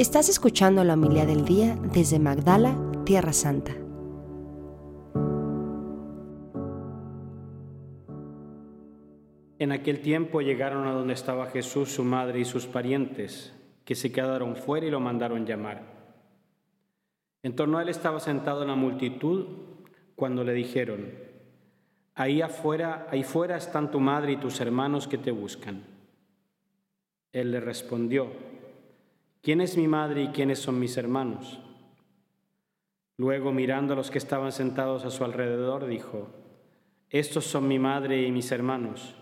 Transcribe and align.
Estás 0.00 0.30
escuchando 0.30 0.82
la 0.82 0.94
humildad 0.94 1.26
del 1.26 1.44
día 1.44 1.76
desde 1.92 2.18
Magdala, 2.18 2.74
Tierra 3.04 3.34
Santa. 3.34 3.72
En 9.58 9.72
aquel 9.72 10.00
tiempo 10.00 10.40
llegaron 10.40 10.86
a 10.86 10.92
donde 10.92 11.12
estaba 11.12 11.50
Jesús, 11.50 11.90
su 11.90 12.02
madre 12.02 12.40
y 12.40 12.46
sus 12.46 12.66
parientes, 12.66 13.52
que 13.84 13.94
se 13.94 14.10
quedaron 14.10 14.56
fuera 14.56 14.86
y 14.86 14.90
lo 14.90 15.00
mandaron 15.00 15.44
llamar. 15.44 15.82
En 17.42 17.54
torno 17.54 17.76
a 17.76 17.82
él 17.82 17.90
estaba 17.90 18.20
sentado 18.20 18.64
la 18.64 18.76
multitud 18.76 19.48
cuando 20.16 20.44
le 20.44 20.54
dijeron, 20.54 21.10
ahí 22.14 22.40
afuera, 22.40 23.06
ahí 23.10 23.22
fuera 23.22 23.58
están 23.58 23.90
tu 23.90 24.00
madre 24.00 24.32
y 24.32 24.36
tus 24.38 24.62
hermanos 24.62 25.06
que 25.06 25.18
te 25.18 25.30
buscan. 25.30 25.84
Él 27.32 27.50
le 27.50 27.60
respondió, 27.60 28.28
¿quién 29.42 29.60
es 29.60 29.76
mi 29.76 29.88
madre 29.88 30.22
y 30.24 30.28
quiénes 30.28 30.58
son 30.58 30.78
mis 30.78 30.96
hermanos? 30.96 31.60
Luego, 33.16 33.52
mirando 33.52 33.92
a 33.92 33.96
los 33.96 34.10
que 34.10 34.18
estaban 34.18 34.50
sentados 34.50 35.04
a 35.04 35.10
su 35.10 35.24
alrededor, 35.24 35.86
dijo, 35.86 36.28
estos 37.10 37.44
son 37.44 37.68
mi 37.68 37.78
madre 37.78 38.22
y 38.26 38.32
mis 38.32 38.50
hermanos, 38.50 39.14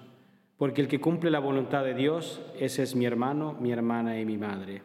porque 0.56 0.82
el 0.82 0.88
que 0.88 1.00
cumple 1.00 1.30
la 1.30 1.40
voluntad 1.40 1.84
de 1.84 1.94
Dios, 1.94 2.40
ese 2.58 2.82
es 2.82 2.94
mi 2.94 3.06
hermano, 3.06 3.56
mi 3.60 3.72
hermana 3.72 4.20
y 4.20 4.24
mi 4.24 4.36
madre. 4.36 4.82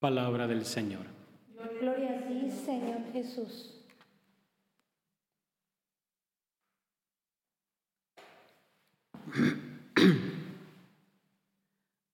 Palabra 0.00 0.46
del 0.46 0.66
Señor. 0.66 1.06
Gloria 1.80 2.18
a 2.18 2.28
ti, 2.28 2.50
Señor 2.50 2.98
Jesús. 3.12 3.73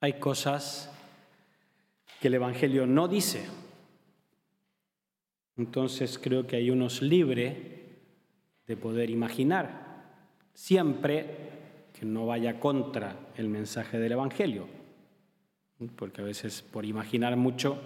Hay 0.01 0.15
cosas 0.15 0.91
que 2.21 2.29
el 2.29 2.35
Evangelio 2.35 2.87
no 2.87 3.07
dice. 3.07 3.47
Entonces 5.57 6.19
creo 6.19 6.47
que 6.47 6.57
hay 6.57 6.71
unos 6.71 7.03
libre 7.03 8.01
de 8.67 8.77
poder 8.77 9.11
imaginar, 9.11 10.07
siempre 10.55 11.91
que 11.93 12.07
no 12.07 12.25
vaya 12.25 12.59
contra 12.61 13.17
el 13.37 13.49
mensaje 13.49 13.99
del 13.99 14.13
Evangelio, 14.13 14.69
porque 15.97 16.23
a 16.23 16.25
veces 16.25 16.63
por 16.63 16.87
imaginar 16.87 17.37
mucho 17.37 17.79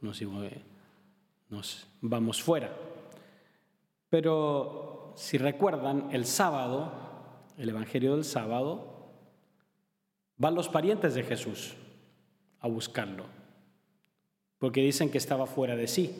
nos, 0.00 0.22
nos 1.50 1.86
vamos 2.00 2.42
fuera. 2.42 2.74
Pero 4.08 5.12
si 5.16 5.36
recuerdan, 5.36 6.08
el 6.12 6.24
sábado, 6.24 6.92
el 7.58 7.68
Evangelio 7.68 8.14
del 8.14 8.24
sábado, 8.24 8.99
van 10.40 10.54
los 10.54 10.70
parientes 10.70 11.14
de 11.14 11.22
Jesús 11.22 11.74
a 12.60 12.66
buscarlo, 12.66 13.26
porque 14.58 14.80
dicen 14.80 15.10
que 15.10 15.18
estaba 15.18 15.46
fuera 15.46 15.76
de 15.76 15.86
sí. 15.86 16.14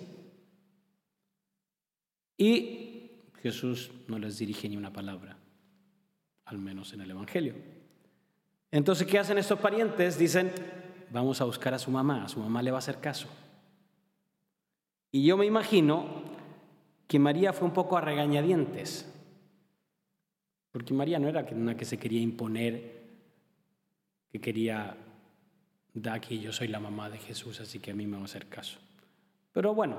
Y 2.37 3.13
Jesús 3.43 3.91
no 4.09 4.19
les 4.19 4.39
dirige 4.39 4.69
ni 4.69 4.77
una 4.77 4.93
palabra, 4.93 5.39
al 6.45 6.59
menos 6.59 6.93
en 6.93 7.01
el 7.01 7.11
Evangelio. 7.11 7.55
Entonces, 8.71 9.07
¿qué 9.07 9.19
hacen 9.19 9.39
estos 9.39 9.59
parientes? 9.59 10.19
Dicen, 10.19 10.53
vamos 11.11 11.41
a 11.41 11.47
buscar 11.47 11.73
a 11.73 11.79
su 11.79 11.91
mamá, 11.91 12.25
a 12.25 12.29
su 12.29 12.41
mamá 12.41 12.63
le 12.63 12.71
va 12.71 12.77
a 12.77 12.81
hacer 12.81 13.01
caso. 13.01 13.27
Y 15.11 15.25
yo 15.25 15.39
me 15.39 15.47
imagino 15.47 16.05
que 17.09 17.19
María 17.19 17.55
fue 17.55 17.67
un 17.67 17.75
poco 17.75 17.97
a 17.97 18.03
regañadientes, 18.03 19.11
porque 20.73 20.93
María 20.93 21.19
no 21.19 21.29
era 21.29 21.47
una 21.53 21.75
que 21.75 21.87
se 21.87 21.99
quería 21.99 22.21
imponer, 22.21 23.00
que 24.31 24.41
quería, 24.41 24.97
da 25.95 26.15
aquí 26.15 26.41
yo 26.41 26.53
soy 26.53 26.69
la 26.69 26.81
mamá 26.81 27.11
de 27.11 27.19
Jesús, 27.19 27.61
así 27.61 27.79
que 27.79 27.91
a 27.91 27.95
mí 27.95 28.07
me 28.07 28.17
va 28.17 28.23
a 28.23 28.27
hacer 28.27 28.47
caso. 28.47 28.79
Pero 29.53 29.75
bueno, 29.75 29.97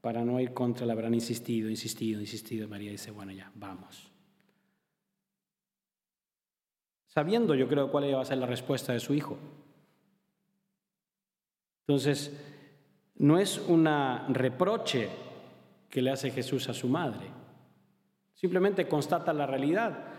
para 0.00 0.24
no 0.24 0.38
ir 0.38 0.54
contra, 0.54 0.86
la 0.86 0.92
habrán 0.92 1.14
insistido, 1.14 1.68
insistido, 1.68 2.20
insistido. 2.20 2.68
María 2.68 2.90
dice, 2.90 3.10
bueno, 3.10 3.32
ya, 3.32 3.50
vamos. 3.54 4.08
Sabiendo, 7.06 7.54
yo 7.54 7.66
creo, 7.66 7.90
cuál 7.90 8.04
iba 8.04 8.20
a 8.20 8.24
ser 8.24 8.38
la 8.38 8.46
respuesta 8.46 8.92
de 8.92 9.00
su 9.00 9.14
hijo. 9.14 9.38
Entonces, 11.80 12.32
no 13.16 13.38
es 13.38 13.58
un 13.58 13.86
reproche 14.28 15.08
que 15.88 16.02
le 16.02 16.10
hace 16.10 16.30
Jesús 16.30 16.68
a 16.68 16.74
su 16.74 16.88
madre. 16.88 17.26
Simplemente 18.34 18.86
constata 18.86 19.32
la 19.32 19.46
realidad. 19.46 20.15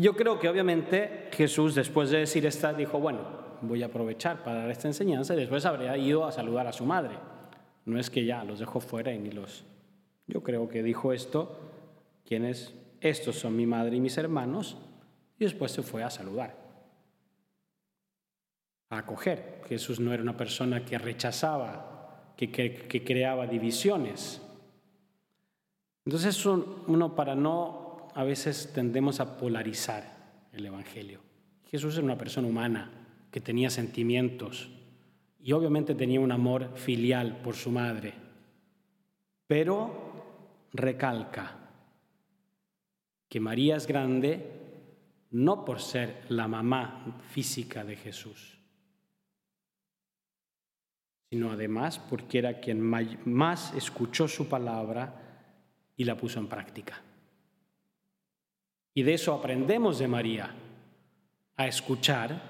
Yo 0.00 0.16
creo 0.16 0.38
que 0.38 0.48
obviamente 0.48 1.28
Jesús, 1.32 1.74
después 1.74 2.08
de 2.08 2.20
decir 2.20 2.46
esta, 2.46 2.72
dijo, 2.72 2.98
bueno, 2.98 3.20
voy 3.60 3.82
a 3.82 3.86
aprovechar 3.86 4.42
para 4.42 4.60
dar 4.60 4.70
esta 4.70 4.88
enseñanza 4.88 5.34
y 5.34 5.36
después 5.36 5.66
habría 5.66 5.94
ido 5.98 6.24
a 6.24 6.32
saludar 6.32 6.66
a 6.66 6.72
su 6.72 6.86
madre. 6.86 7.16
No 7.84 7.98
es 7.98 8.08
que 8.08 8.24
ya 8.24 8.42
los 8.44 8.60
dejó 8.60 8.80
fuera 8.80 9.12
y 9.12 9.18
ni 9.18 9.30
los... 9.30 9.64
Yo 10.26 10.42
creo 10.42 10.70
que 10.70 10.82
dijo 10.82 11.12
esto, 11.12 11.58
quienes, 12.24 12.72
estos 13.02 13.36
son 13.36 13.54
mi 13.54 13.66
madre 13.66 13.96
y 13.96 14.00
mis 14.00 14.16
hermanos, 14.16 14.78
y 15.38 15.44
después 15.44 15.70
se 15.72 15.82
fue 15.82 16.02
a 16.02 16.08
saludar, 16.08 16.56
a 18.88 18.98
acoger. 18.98 19.60
Jesús 19.68 20.00
no 20.00 20.14
era 20.14 20.22
una 20.22 20.36
persona 20.36 20.82
que 20.82 20.96
rechazaba, 20.96 22.32
que, 22.38 22.50
que, 22.50 23.04
creaba 23.04 23.46
divisiones. 23.46 24.40
Entonces 26.06 26.46
uno 26.46 27.14
para 27.14 27.34
no, 27.34 27.89
a 28.14 28.24
veces 28.24 28.72
tendemos 28.72 29.20
a 29.20 29.36
polarizar 29.36 30.48
el 30.52 30.66
Evangelio. 30.66 31.20
Jesús 31.70 31.94
era 31.94 32.04
una 32.04 32.18
persona 32.18 32.48
humana 32.48 32.90
que 33.30 33.40
tenía 33.40 33.70
sentimientos, 33.70 34.70
y 35.42 35.52
obviamente 35.52 35.94
tenía 35.94 36.20
un 36.20 36.32
amor 36.32 36.76
filial 36.76 37.40
por 37.42 37.54
su 37.54 37.70
madre, 37.70 38.12
pero 39.46 40.68
recalca 40.72 41.56
que 43.28 43.40
María 43.40 43.76
es 43.76 43.86
grande 43.86 44.60
no 45.30 45.64
por 45.64 45.80
ser 45.80 46.24
la 46.28 46.48
mamá 46.48 47.20
física 47.30 47.84
de 47.84 47.96
Jesús, 47.96 48.58
sino 51.30 51.52
además 51.52 51.98
porque 51.98 52.38
era 52.38 52.60
quien 52.60 52.80
más 52.80 53.72
escuchó 53.74 54.26
su 54.26 54.48
palabra 54.48 55.14
y 55.96 56.04
la 56.04 56.16
puso 56.16 56.40
en 56.40 56.48
práctica. 56.48 57.00
Y 58.94 59.02
de 59.02 59.14
eso 59.14 59.34
aprendemos 59.34 59.98
de 59.98 60.08
María, 60.08 60.54
a 61.56 61.66
escuchar 61.66 62.40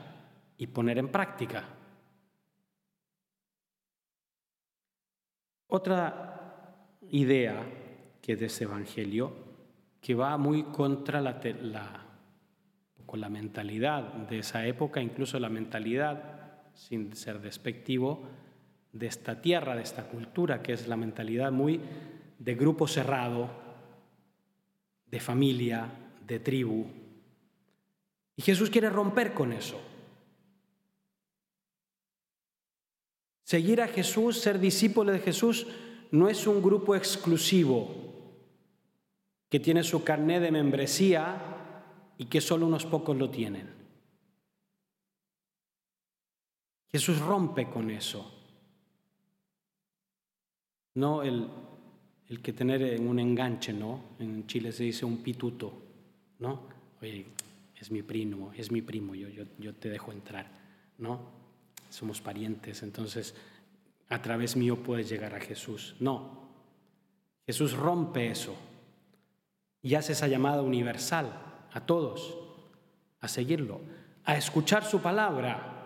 y 0.57 0.67
poner 0.69 0.99
en 0.99 1.09
práctica. 1.09 1.65
Otra 5.67 6.97
idea 7.11 7.63
que 8.23 8.37
de 8.37 8.47
ese 8.47 8.65
Evangelio, 8.65 9.33
que 10.01 10.15
va 10.15 10.37
muy 10.37 10.65
contra 10.65 11.21
la, 11.21 11.41
con 13.07 13.21
la 13.21 13.29
mentalidad 13.29 14.03
de 14.03 14.39
esa 14.39 14.67
época, 14.67 15.01
incluso 15.01 15.39
la 15.39 15.49
mentalidad, 15.49 16.63
sin 16.75 17.15
ser 17.15 17.41
despectivo, 17.41 18.29
de 18.93 19.07
esta 19.07 19.41
tierra, 19.41 19.77
de 19.77 19.83
esta 19.83 20.05
cultura, 20.09 20.63
que 20.63 20.73
es 20.73 20.89
la 20.89 20.97
mentalidad 20.97 21.53
muy 21.53 21.81
de 22.39 22.55
grupo 22.55 22.89
cerrado, 22.89 23.49
de 25.07 25.21
familia, 25.21 25.89
de 26.31 26.39
tribu. 26.39 26.87
Y 28.37 28.43
Jesús 28.43 28.71
quiere 28.71 28.89
romper 28.89 29.35
con 29.35 29.53
eso. 29.53 29.79
Seguir 33.43 33.83
a 33.83 33.89
Jesús, 33.89 34.41
ser 34.41 34.61
discípulo 34.61 35.11
de 35.11 35.19
Jesús, 35.19 35.67
no 36.13 36.29
es 36.29 36.47
un 36.47 36.63
grupo 36.63 36.95
exclusivo 36.95 37.89
que 39.49 39.59
tiene 39.59 39.83
su 39.83 40.05
carnet 40.05 40.41
de 40.41 40.53
membresía 40.53 41.83
y 42.17 42.27
que 42.27 42.41
solo 42.41 42.67
unos 42.67 42.87
pocos 42.87 43.17
lo 43.17 43.29
tienen. 43.29 43.69
Jesús 46.93 47.19
rompe 47.19 47.69
con 47.69 47.91
eso. 47.91 48.33
No 50.95 51.23
el, 51.23 51.49
el 52.29 52.41
que 52.41 52.53
tener 52.53 53.01
un 53.01 53.19
enganche, 53.19 53.73
¿no? 53.73 54.01
En 54.21 54.47
Chile 54.47 54.71
se 54.71 54.85
dice 54.85 55.05
un 55.05 55.19
pituto, 55.19 55.90
¿no? 56.41 56.63
Oye, 57.01 57.27
es 57.77 57.91
mi 57.91 58.03
primo, 58.03 58.53
es 58.57 58.73
mi 58.73 58.83
primo, 58.83 59.15
yo, 59.15 59.29
yo, 59.29 59.45
yo 59.59 59.75
te 59.75 59.89
dejo 59.89 60.13
entrar, 60.13 60.51
¿no? 60.99 61.41
somos 61.91 62.21
parientes, 62.21 62.83
entonces 62.83 63.35
a 64.09 64.23
través 64.23 64.57
mío 64.57 64.83
puedes 64.83 65.09
llegar 65.09 65.35
a 65.35 65.41
Jesús. 65.41 65.97
No, 66.01 66.49
Jesús 67.47 67.75
rompe 67.75 68.31
eso 68.31 68.57
y 69.83 69.95
hace 69.95 70.13
esa 70.13 70.29
llamada 70.29 70.63
universal 70.63 71.67
a 71.73 71.81
todos 71.81 72.39
a 73.21 73.29
seguirlo, 73.29 73.81
a 74.25 74.37
escuchar 74.37 74.85
su 74.85 75.01
palabra. 75.03 75.77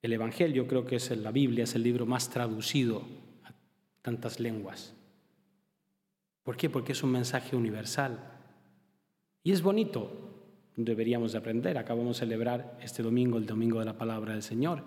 El 0.00 0.12
Evangelio 0.12 0.66
creo 0.66 0.86
que 0.86 0.96
es 0.96 1.10
la 1.10 1.32
Biblia, 1.32 1.64
es 1.64 1.74
el 1.74 1.82
libro 1.82 2.06
más 2.06 2.30
traducido 2.30 3.02
a 3.44 3.52
tantas 4.00 4.40
lenguas. 4.40 4.94
¿Por 6.44 6.56
qué? 6.56 6.70
Porque 6.70 6.92
es 6.92 7.02
un 7.02 7.12
mensaje 7.12 7.56
universal. 7.56 8.37
Y 9.42 9.52
es 9.52 9.62
bonito 9.62 10.28
deberíamos 10.78 11.34
aprender. 11.34 11.76
Acabamos 11.76 12.16
de 12.16 12.26
celebrar 12.26 12.78
este 12.80 13.02
domingo, 13.02 13.36
el 13.36 13.46
domingo 13.46 13.80
de 13.80 13.84
la 13.84 13.98
palabra 13.98 14.32
del 14.32 14.42
Señor. 14.42 14.82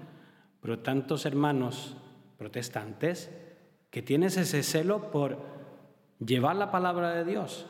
Pero 0.62 0.80
tantos 0.80 1.26
hermanos 1.26 1.98
protestantes 2.38 3.30
que 3.90 4.02
tienes 4.02 4.38
ese 4.38 4.64
celo 4.64 5.12
por 5.12 5.38
llevar 6.26 6.56
la 6.56 6.72
palabra 6.72 7.14
de 7.14 7.26
Dios, 7.26 7.66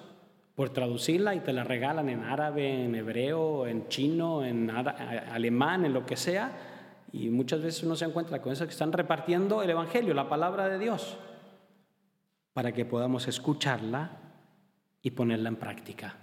por 0.56 0.70
traducirla 0.70 1.34
y 1.34 1.40
te 1.40 1.52
la 1.52 1.64
regalan 1.64 2.10
en 2.10 2.24
árabe, 2.24 2.86
en 2.86 2.94
hebreo, 2.94 3.66
en 3.66 3.88
chino, 3.88 4.46
en 4.46 4.70
alemán, 4.70 5.86
en 5.86 5.94
lo 5.94 6.06
que 6.06 6.16
sea, 6.16 6.52
y 7.12 7.30
muchas 7.30 7.62
veces 7.62 7.84
uno 7.84 7.96
se 7.96 8.06
encuentra 8.06 8.42
con 8.42 8.54
eso 8.54 8.66
que 8.66 8.72
están 8.72 8.94
repartiendo 8.94 9.64
el 9.64 9.70
Evangelio, 9.70 10.14
la 10.14 10.30
palabra 10.30 10.70
de 10.70 10.78
Dios, 10.78 11.18
para 12.54 12.72
que 12.72 12.86
podamos 12.86 13.28
escucharla 13.28 14.12
y 15.02 15.12
ponerla 15.12 15.50
en 15.50 15.56
práctica. 15.56 16.16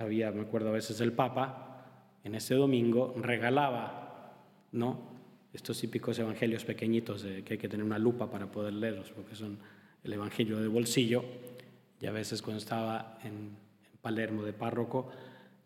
Había, 0.00 0.30
me 0.30 0.42
acuerdo 0.42 0.68
a 0.68 0.72
veces, 0.72 1.00
el 1.00 1.12
Papa 1.12 1.84
en 2.22 2.36
ese 2.36 2.54
domingo 2.54 3.14
regalaba, 3.16 4.32
¿no? 4.70 4.96
Estos 5.52 5.80
típicos 5.80 6.16
evangelios 6.20 6.64
pequeñitos 6.64 7.22
de, 7.22 7.42
que 7.42 7.54
hay 7.54 7.58
que 7.58 7.68
tener 7.68 7.84
una 7.84 7.98
lupa 7.98 8.30
para 8.30 8.46
poder 8.46 8.74
leerlos, 8.74 9.10
porque 9.10 9.34
son 9.34 9.58
el 10.04 10.12
evangelio 10.12 10.60
de 10.60 10.68
bolsillo. 10.68 11.24
Y 12.00 12.06
a 12.06 12.12
veces 12.12 12.42
cuando 12.42 12.58
estaba 12.58 13.18
en, 13.24 13.66
Palermo 14.00 14.44
de 14.44 14.52
párroco, 14.52 15.10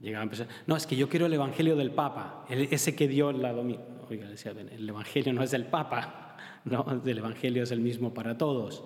llegaba 0.00 0.23
a 0.23 0.25
empezar, 0.25 0.49
no, 0.67 0.75
es 0.75 0.87
que 0.87 0.96
yo 0.96 1.11
quiero 1.11 1.26
el 1.26 1.35
evangelio 1.35 1.76
del 1.76 1.90
Papa, 1.90 2.46
ese 2.49 2.96
que 2.96 3.06
dio 3.06 3.31
la 3.32 3.52
domingo. 3.52 4.06
Oiga, 4.08 4.26
decía, 4.26 4.52
el 4.52 4.88
evangelio 4.88 5.35
no 5.35 5.43
es 5.43 5.50
del 5.50 5.67
Papa, 5.67 6.38
no, 6.64 7.02
el 7.05 7.19
evangelio 7.19 7.62
es 7.64 7.70
el 7.70 7.81
mismo 7.81 8.14
para 8.14 8.38
todos. 8.38 8.82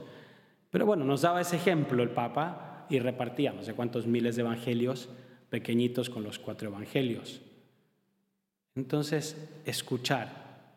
Pero 0.70 0.84
bueno, 0.84 1.04
nos 1.04 1.22
daba 1.22 1.40
ese 1.40 1.54
ejemplo 1.54 2.02
el 2.02 2.10
Papa 2.10 2.84
y 2.90 2.98
repartía 2.98 3.52
no 3.52 3.62
sé 3.62 3.74
cuántos 3.74 4.08
miles 4.08 4.34
de 4.34 4.42
evangelios 4.42 5.08
pequeñitos 5.50 6.10
con 6.10 6.22
los 6.22 6.38
cuatro 6.38 6.68
evangelios. 6.68 7.40
Entonces, 8.74 9.36
escuchar, 9.64 10.72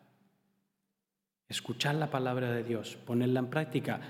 escuchar 1.48 1.94
la 1.96 2.10
palabra 2.10 2.52
de 2.52 2.64
Dios, 2.64 2.96
ponerla 3.06 3.40
en 3.40 3.50
práctica. 3.50 4.00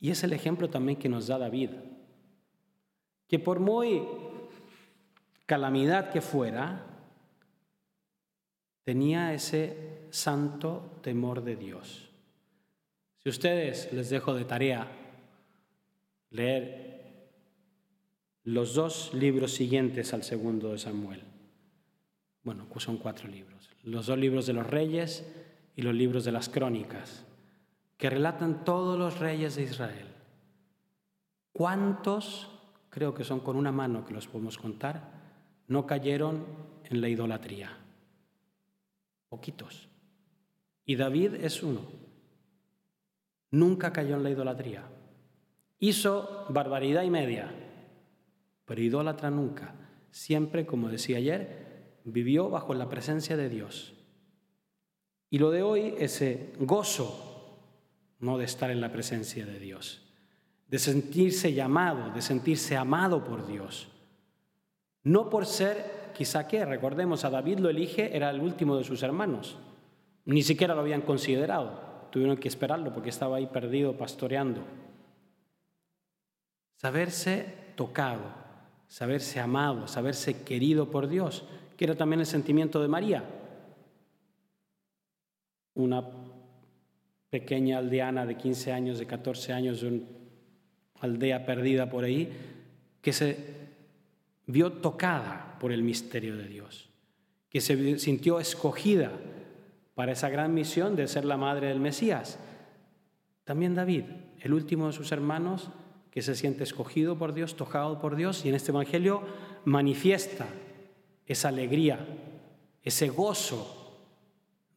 Y 0.00 0.10
es 0.10 0.22
el 0.22 0.32
ejemplo 0.32 0.70
también 0.70 0.98
que 0.98 1.08
nos 1.08 1.26
da 1.26 1.38
David, 1.38 1.70
que 3.26 3.38
por 3.38 3.60
muy 3.60 4.02
calamidad 5.46 6.10
que 6.10 6.20
fuera, 6.20 6.84
tenía 8.84 9.32
ese 9.34 10.06
santo 10.10 10.98
temor 11.02 11.42
de 11.42 11.56
Dios. 11.56 12.08
Si 13.18 13.28
ustedes 13.28 13.92
les 13.92 14.10
dejo 14.10 14.34
de 14.34 14.44
tarea 14.44 14.88
leer 16.30 16.95
los 18.46 18.74
dos 18.74 19.12
libros 19.12 19.52
siguientes 19.52 20.14
al 20.14 20.22
segundo 20.22 20.70
de 20.70 20.78
Samuel, 20.78 21.20
bueno, 22.44 22.64
pues 22.72 22.84
son 22.84 22.96
cuatro 22.96 23.28
libros, 23.28 23.68
los 23.82 24.06
dos 24.06 24.16
libros 24.16 24.46
de 24.46 24.52
los 24.52 24.64
reyes 24.64 25.26
y 25.74 25.82
los 25.82 25.92
libros 25.92 26.24
de 26.24 26.30
las 26.30 26.48
crónicas, 26.48 27.26
que 27.96 28.08
relatan 28.08 28.64
todos 28.64 28.96
los 28.96 29.18
reyes 29.18 29.56
de 29.56 29.64
Israel. 29.64 30.06
¿Cuántos, 31.50 32.48
creo 32.88 33.14
que 33.14 33.24
son 33.24 33.40
con 33.40 33.56
una 33.56 33.72
mano 33.72 34.06
que 34.06 34.14
los 34.14 34.28
podemos 34.28 34.58
contar, 34.58 35.10
no 35.66 35.84
cayeron 35.84 36.46
en 36.84 37.00
la 37.00 37.08
idolatría? 37.08 37.76
Poquitos. 39.28 39.88
Y 40.84 40.94
David 40.94 41.34
es 41.34 41.64
uno. 41.64 41.80
Nunca 43.50 43.92
cayó 43.92 44.14
en 44.14 44.22
la 44.22 44.30
idolatría. 44.30 44.84
Hizo 45.80 46.46
barbaridad 46.50 47.02
y 47.02 47.10
media, 47.10 47.65
pero 48.66 48.82
idólatra 48.82 49.30
nunca. 49.30 49.74
Siempre, 50.10 50.66
como 50.66 50.90
decía 50.90 51.16
ayer, 51.16 52.00
vivió 52.04 52.50
bajo 52.50 52.74
la 52.74 52.88
presencia 52.88 53.36
de 53.36 53.48
Dios. 53.48 53.94
Y 55.30 55.38
lo 55.38 55.50
de 55.50 55.62
hoy, 55.62 55.94
ese 55.98 56.52
gozo, 56.58 57.58
no 58.20 58.38
de 58.38 58.44
estar 58.44 58.70
en 58.70 58.80
la 58.80 58.92
presencia 58.92 59.46
de 59.46 59.58
Dios, 59.58 60.02
de 60.68 60.78
sentirse 60.78 61.52
llamado, 61.52 62.12
de 62.12 62.22
sentirse 62.22 62.76
amado 62.76 63.24
por 63.24 63.46
Dios. 63.46 63.88
No 65.02 65.30
por 65.30 65.46
ser, 65.46 66.10
quizá 66.14 66.48
que, 66.48 66.64
recordemos, 66.64 67.24
a 67.24 67.30
David 67.30 67.58
lo 67.58 67.70
elige, 67.70 68.16
era 68.16 68.30
el 68.30 68.40
último 68.40 68.76
de 68.76 68.84
sus 68.84 69.02
hermanos. 69.02 69.58
Ni 70.24 70.42
siquiera 70.42 70.74
lo 70.74 70.80
habían 70.80 71.02
considerado. 71.02 72.08
Tuvieron 72.10 72.36
que 72.36 72.48
esperarlo 72.48 72.92
porque 72.92 73.10
estaba 73.10 73.36
ahí 73.36 73.46
perdido 73.46 73.96
pastoreando. 73.96 74.62
Saberse 76.76 77.72
tocado, 77.76 78.45
saberse 78.88 79.40
amado, 79.40 79.86
saberse 79.86 80.42
querido 80.44 80.90
por 80.90 81.08
Dios, 81.08 81.44
que 81.76 81.84
era 81.84 81.94
también 81.94 82.20
el 82.20 82.26
sentimiento 82.26 82.80
de 82.80 82.88
María 82.88 83.24
una 85.76 86.02
pequeña 87.30 87.78
aldeana 87.78 88.26
de 88.26 88.36
15 88.36 88.72
años, 88.72 88.98
de 88.98 89.06
14 89.06 89.52
años, 89.52 89.80
de 89.82 89.88
una 89.88 90.02
aldea 91.00 91.44
perdida 91.44 91.88
por 91.88 92.04
ahí, 92.04 92.32
que 93.00 93.12
se 93.12 93.36
vio 94.46 94.72
tocada 94.72 95.56
por 95.60 95.70
el 95.70 95.82
misterio 95.82 96.36
de 96.36 96.48
Dios, 96.48 96.88
que 97.50 97.60
se 97.60 97.98
sintió 97.98 98.40
escogida 98.40 99.12
para 99.94 100.12
esa 100.12 100.30
gran 100.30 100.54
misión 100.54 100.96
de 100.96 101.06
ser 101.06 101.24
la 101.24 101.36
madre 101.36 101.68
del 101.68 101.80
Mesías. 101.80 102.38
También 103.44 103.74
David, 103.74 104.04
el 104.40 104.54
último 104.54 104.86
de 104.86 104.92
sus 104.94 105.12
hermanos, 105.12 105.70
que 106.16 106.22
se 106.22 106.34
siente 106.34 106.64
escogido 106.64 107.18
por 107.18 107.34
Dios, 107.34 107.56
tocado 107.56 108.00
por 108.00 108.16
Dios, 108.16 108.46
y 108.46 108.48
en 108.48 108.54
este 108.54 108.70
Evangelio 108.70 109.20
manifiesta 109.66 110.46
esa 111.26 111.48
alegría, 111.48 112.06
ese 112.82 113.10
gozo 113.10 113.98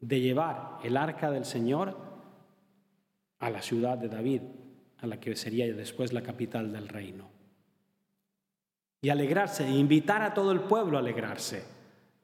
de 0.01 0.19
llevar 0.19 0.79
el 0.83 0.97
arca 0.97 1.31
del 1.31 1.45
Señor 1.45 1.95
a 3.39 3.49
la 3.49 3.61
ciudad 3.61 3.97
de 3.97 4.09
David, 4.09 4.41
a 4.97 5.07
la 5.07 5.21
que 5.21 5.33
sería 5.37 5.65
después 5.73 6.11
la 6.11 6.23
capital 6.23 6.73
del 6.73 6.89
reino. 6.89 7.29
Y 9.01 9.07
alegrarse, 9.07 9.65
e 9.65 9.77
invitar 9.77 10.21
a 10.21 10.33
todo 10.33 10.51
el 10.51 10.59
pueblo 10.59 10.97
a 10.97 10.99
alegrarse. 10.99 11.63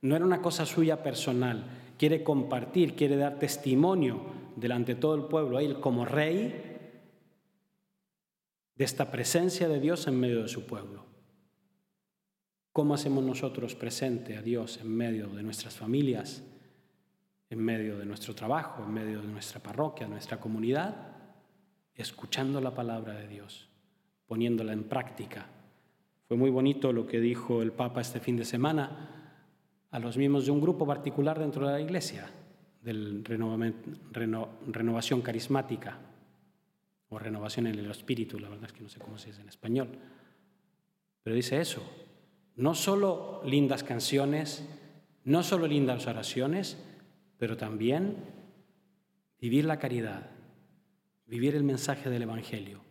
No 0.02 0.18
era 0.18 0.26
una 0.26 0.42
cosa 0.42 0.66
suya 0.66 1.02
personal, 1.02 1.64
quiere 1.98 2.22
compartir, 2.22 2.98
quiere 2.98 3.16
dar 3.16 3.40
testimonio 3.40 4.20
delante 4.58 4.96
de 4.96 5.00
todo 5.00 5.16
el 5.16 5.24
pueblo, 5.24 5.60
él 5.60 5.80
como 5.80 6.04
rey, 6.04 6.75
de 8.76 8.86
esta 8.86 9.12
presencia 9.12 9.68
de 9.68 9.80
Dios 9.80 10.08
en 10.08 10.20
medio 10.20 10.42
de 10.42 10.48
su 10.48 10.66
pueblo. 10.66 11.06
¿Cómo 12.72 12.94
hacemos 12.94 13.24
nosotros 13.24 13.76
presente 13.76 14.38
a 14.38 14.42
Dios 14.42 14.78
en 14.78 14.90
medio 14.90 15.28
de 15.30 15.44
nuestras 15.44 15.76
familias? 15.76 16.44
en 17.50 17.60
medio 17.60 17.98
de 17.98 18.06
nuestro 18.06 18.34
trabajo, 18.34 18.84
en 18.84 18.94
medio 18.94 19.22
de 19.22 19.28
nuestra 19.28 19.62
parroquia, 19.62 20.08
nuestra 20.08 20.40
comunidad, 20.40 20.96
escuchando 21.94 22.60
la 22.60 22.74
palabra 22.74 23.14
de 23.14 23.28
Dios, 23.28 23.70
poniéndola 24.28 24.74
en 24.74 24.84
práctica. 24.84 25.48
Fue 26.28 26.38
muy 26.38 26.50
bonito 26.50 26.92
lo 26.92 27.06
que 27.06 27.20
dijo 27.20 27.62
el 27.62 27.72
Papa 27.72 28.02
este 28.02 28.20
fin 28.20 28.36
de 28.36 28.46
semana 28.46 29.38
a 29.92 30.00
los 30.00 30.18
miembros 30.18 30.46
de 30.46 30.52
un 30.52 30.60
grupo 30.60 30.86
particular 30.86 31.40
dentro 31.40 31.68
de 31.68 31.74
la 31.74 31.82
Iglesia, 31.82 32.30
del 32.82 33.24
renovación 33.24 35.22
carismática 35.22 35.98
o 37.16 37.20
renovación 37.20 37.68
en 37.68 37.80
el 37.80 37.90
espíritu, 37.90 38.38
la 38.40 38.50
verdad 38.50 38.66
es 38.66 38.74
que 38.74 38.84
no 38.84 38.90
sé 38.90 39.00
cómo 39.00 39.18
se 39.18 39.28
dice 39.28 39.42
en 39.42 39.48
español, 39.48 39.88
pero 41.24 41.36
dice 41.36 41.62
eso, 41.62 41.82
no 42.56 42.76
solo 42.76 43.42
lindas 43.46 43.84
canciones, 43.84 44.68
no 45.24 45.42
solo 45.42 45.66
lindas 45.66 46.08
oraciones, 46.08 46.78
pero 47.38 47.56
también 47.56 48.18
vivir 49.40 49.66
la 49.66 49.80
caridad, 49.80 50.30
vivir 51.26 51.56
el 51.56 51.64
mensaje 51.64 52.10
del 52.10 52.24
Evangelio. 52.24 52.82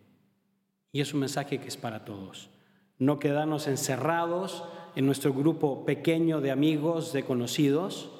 Y 0.91 1.01
es 1.01 1.13
un 1.13 1.19
mensaje 1.19 1.59
que 1.59 1.67
es 1.67 1.77
para 1.77 2.03
todos. 2.03 2.49
No 2.97 3.19
quedarnos 3.19 3.67
encerrados 3.67 4.63
en 4.95 5.05
nuestro 5.05 5.33
grupo 5.33 5.85
pequeño 5.85 6.41
de 6.41 6.51
amigos, 6.51 7.13
de 7.13 7.23
conocidos, 7.23 8.11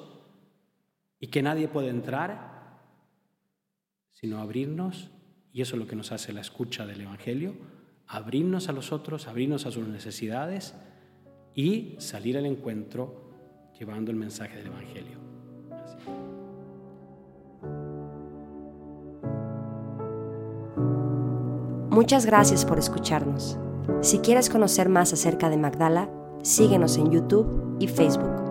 y 1.18 1.28
que 1.28 1.42
nadie 1.42 1.68
puede 1.68 1.88
entrar, 1.88 2.80
sino 4.12 4.38
abrirnos, 4.38 5.10
y 5.56 5.62
eso 5.62 5.74
es 5.74 5.80
lo 5.80 5.88
que 5.88 5.96
nos 5.96 6.12
hace 6.12 6.34
la 6.34 6.42
escucha 6.42 6.84
del 6.84 7.00
Evangelio, 7.00 7.54
abrirnos 8.06 8.68
a 8.68 8.72
los 8.72 8.92
otros, 8.92 9.26
abrirnos 9.26 9.64
a 9.64 9.70
sus 9.70 9.88
necesidades 9.88 10.74
y 11.54 11.96
salir 11.98 12.36
al 12.36 12.44
encuentro 12.44 13.30
llevando 13.78 14.10
el 14.10 14.18
mensaje 14.18 14.58
del 14.58 14.66
Evangelio. 14.66 15.16
Muchas 21.88 22.26
gracias 22.26 22.66
por 22.66 22.78
escucharnos. 22.78 23.58
Si 24.02 24.18
quieres 24.18 24.50
conocer 24.50 24.90
más 24.90 25.14
acerca 25.14 25.48
de 25.48 25.56
Magdala, 25.56 26.10
síguenos 26.42 26.98
en 26.98 27.10
YouTube 27.10 27.78
y 27.80 27.88
Facebook. 27.88 28.45